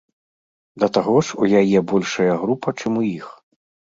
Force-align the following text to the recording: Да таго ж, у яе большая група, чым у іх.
Да 0.83 0.87
таго 0.95 1.15
ж, 1.27 1.35
у 1.43 1.49
яе 1.61 1.79
большая 1.93 2.33
група, 2.45 2.69
чым 2.85 2.91
у 3.03 3.03
іх. 3.17 3.27